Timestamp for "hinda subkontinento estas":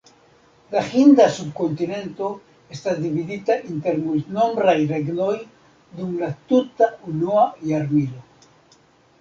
0.91-2.97